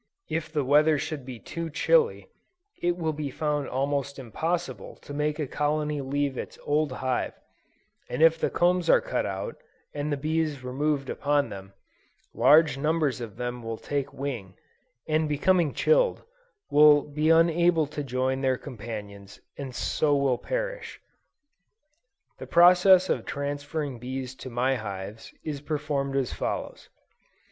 If 0.31 0.51
the 0.51 0.65
weather 0.65 0.97
should 0.97 1.27
be 1.27 1.37
too 1.37 1.69
chilly, 1.69 2.27
it 2.81 2.97
will 2.97 3.13
be 3.13 3.29
found 3.29 3.69
almost 3.69 4.17
impossible 4.17 4.95
to 4.95 5.13
make 5.13 5.37
a 5.37 5.45
colony 5.45 6.01
leave 6.01 6.39
its 6.39 6.57
old 6.63 6.91
hive, 6.91 7.33
and 8.09 8.23
if 8.23 8.39
the 8.39 8.49
combs 8.49 8.89
are 8.89 8.99
cut 8.99 9.27
out, 9.27 9.57
and 9.93 10.11
the 10.11 10.17
bees 10.17 10.63
removed 10.63 11.07
upon 11.07 11.49
them, 11.49 11.73
large 12.33 12.79
numbers 12.79 13.21
of 13.21 13.37
them 13.37 13.61
will 13.61 13.77
take 13.77 14.11
wing, 14.11 14.55
and 15.07 15.29
becoming 15.29 15.71
chilled, 15.71 16.23
will 16.71 17.03
be 17.03 17.29
unable 17.29 17.85
to 17.85 18.01
join 18.03 18.41
their 18.41 18.57
companions, 18.57 19.39
and 19.55 19.75
so 19.75 20.15
will 20.15 20.39
perish. 20.39 20.99
The 22.39 22.47
process 22.47 23.07
of 23.07 23.23
transferring 23.23 23.99
bees 23.99 24.33
to 24.37 24.49
my 24.49 24.77
hives, 24.77 25.31
is 25.43 25.61
performed 25.61 26.15
as 26.15 26.33
follows. 26.33 26.89